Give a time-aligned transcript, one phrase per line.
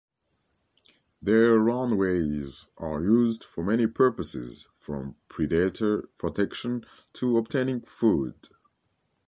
[1.21, 8.49] Their runways are used for many purposes, from predator protection to obtaining food.